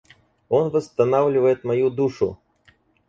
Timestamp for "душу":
1.91-2.39